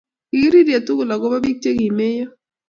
[0.29, 2.27] Kikiririe tugul akopo bik che kimeiyo